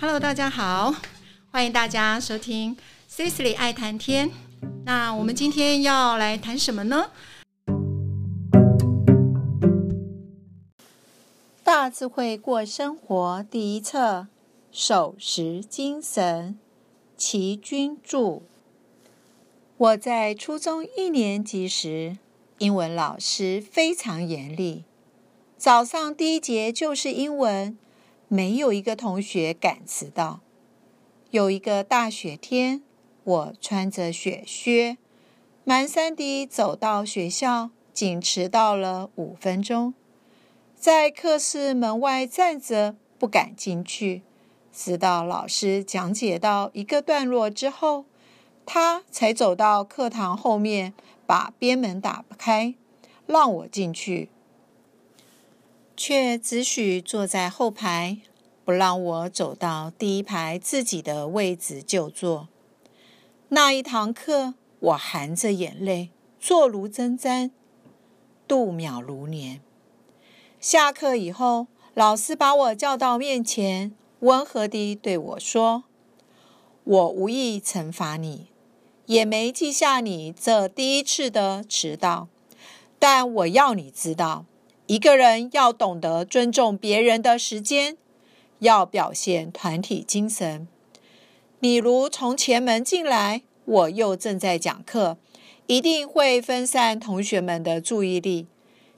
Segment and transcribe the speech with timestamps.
[0.00, 0.94] Hello，大家好，
[1.50, 2.76] 欢迎大家收听
[3.10, 4.30] Cecily 爱谈天。
[4.84, 7.10] 那我们今天要来谈什么呢？
[11.64, 14.28] 大智慧过生活第一册：
[14.70, 16.56] 守时精神。
[17.16, 18.42] 齐君著。
[19.78, 22.18] 我在初中一年级时，
[22.58, 24.84] 英文老师非常严厉。
[25.56, 27.76] 早上第一节就是英文，
[28.28, 30.40] 没有一个同学敢迟到。
[31.30, 32.82] 有一个大雪天，
[33.24, 34.98] 我穿着雪靴，
[35.66, 39.94] 蹒跚地走到学校，仅迟到了五分钟。
[40.74, 44.22] 在课室门外站着，不敢进去。
[44.72, 48.04] 直到老师讲解到一个段落之后，
[48.64, 50.94] 他才走到课堂后面，
[51.26, 52.74] 把边门打开，
[53.26, 54.28] 让我进去，
[56.08, 58.16] 却只许坐在后排，
[58.64, 62.48] 不让我走到第一排自己的位置就坐。
[63.50, 66.08] 那一堂课，我含着眼泪，
[66.40, 67.50] 坐如针毡，
[68.46, 69.60] 度秒如年。
[70.58, 73.92] 下课以后，老师把我叫到面前。
[74.20, 75.84] 温和地对我说
[76.84, 78.46] ：“我无意惩罚你，
[79.04, 82.28] 也没记下你这第一次的迟到。
[82.98, 84.46] 但我要你知道，
[84.88, 87.98] 一个人要懂得尊重别人的时间，
[88.60, 90.66] 要表现团体精神。
[91.60, 95.18] 你如从前门进来，我又正在讲课，
[95.66, 98.46] 一定会分散同学们的注意力。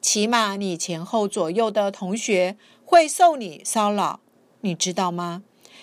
[0.00, 4.20] 起码你前后左右的同学会受你骚扰。”
[4.62, 5.42] 你知道吗？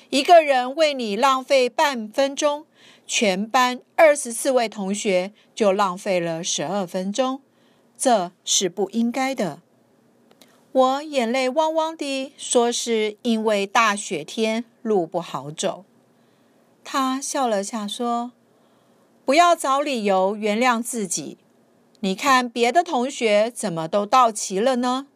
[0.10, 2.66] 一个人为你浪费半分钟，
[3.06, 7.42] 全班二十四位同学就浪费了十二分钟，
[7.98, 9.62] 这是不应该的。
[10.72, 15.86] 我眼泪汪汪地说：“是因为大雪天路不好走。”
[16.84, 18.32] 他笑了下说
[19.26, 21.38] ：“不要找理由原谅自己。
[22.00, 25.08] 你看别的同学怎么都到齐了呢？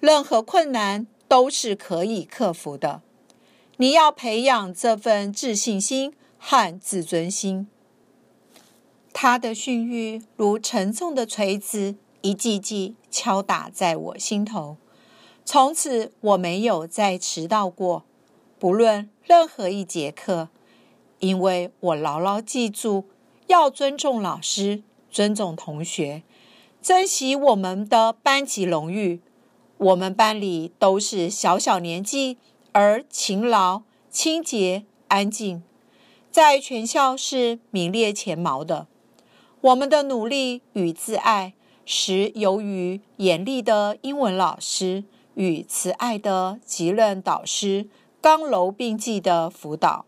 [0.00, 3.02] 任何困难。”都是可以克服的。
[3.78, 7.66] 你要培养这份自信心和自尊心。
[9.12, 14.76] 他的训谕如沉重的锤子，一记记敲打在我心头。
[15.48, 18.02] 从此，我没有再迟到过，
[18.58, 20.48] 不论任何一节课，
[21.20, 23.04] 因为我牢牢记住
[23.46, 26.24] 要尊重老师、尊重同学、
[26.82, 29.20] 珍惜我们的班级荣誉。
[29.78, 32.38] 我们班里都是小小年纪
[32.72, 35.62] 而勤劳、清洁、安静，
[36.32, 38.88] 在全校是名列前茅的。
[39.60, 45.04] 我们的努力与自爱，实由于严厉的英文老师
[45.36, 47.88] 与慈爱的吉任导师
[48.20, 50.04] 刚柔并济的辅导。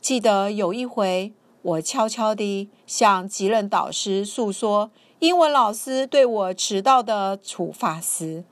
[0.00, 8.44] 记得有一回，我悄悄地向吉任导师诉说英文老师对我迟到的处罚时。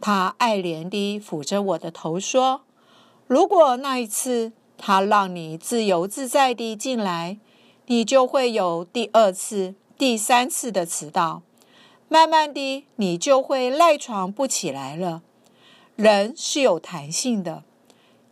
[0.00, 2.62] 他爱怜地抚着我的头说
[3.26, 7.38] ：“如果那一次他让你自由自在地进来，
[7.86, 11.42] 你就会有第二次、第三次的迟到。
[12.08, 15.22] 慢慢地，你就会赖床不起来了。
[15.96, 17.64] 人是有弹性的，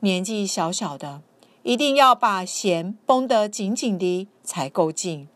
[0.00, 1.22] 年纪小小的，
[1.62, 5.28] 一定要把弦绷得紧紧的才够劲。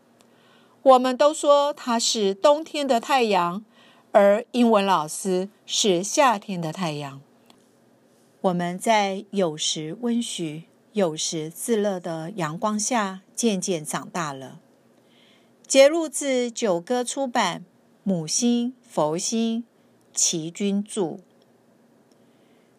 [0.83, 3.63] 我们都说他是冬天的太阳。”
[4.13, 7.21] 而英文老师是夏天的太阳。
[8.41, 10.63] 我们在有时温煦、
[10.93, 14.59] 有时炙热的阳光下渐渐长大了。
[15.67, 17.59] 节录自九歌出版
[18.01, 19.63] 《母心佛心》，
[20.15, 21.19] 齐君著。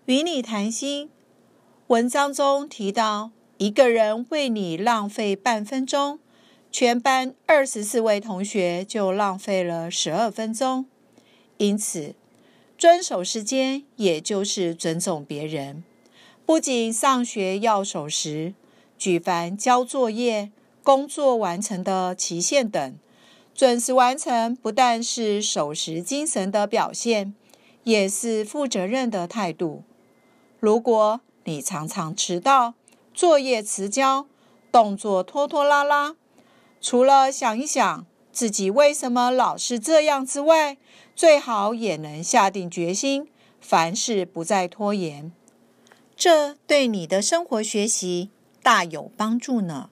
[0.08, 1.10] 与你谈心，
[1.88, 6.18] 文章中提到，一个人为你浪费半分钟，
[6.72, 10.86] 全班二十四位同学就浪费了十二分钟。
[11.58, 12.14] 因此，
[12.78, 15.84] 遵守时间，也就是尊重别人。
[16.46, 18.54] 不仅上学要守时，
[18.96, 20.50] 举凡交作业、
[20.82, 22.94] 工作完成的期限等，
[23.54, 27.34] 准时完成，不但是守时精神的表现，
[27.84, 29.82] 也是负责任的态度。
[30.60, 32.74] 如果你常常迟到、
[33.14, 34.26] 作业迟交、
[34.72, 36.16] 动作拖拖拉拉，
[36.80, 40.76] 除了想一想自己为什么老是这样之外，
[41.14, 43.28] 最好也能下定决心，
[43.60, 45.32] 凡事不再拖延，
[46.16, 48.30] 这对你的生活学习
[48.62, 49.90] 大有帮助呢。